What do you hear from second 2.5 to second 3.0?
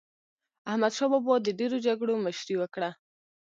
وکړه.